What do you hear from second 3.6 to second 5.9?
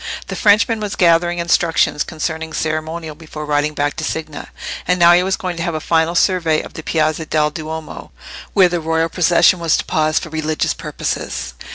back to Signa, and now he was going to have a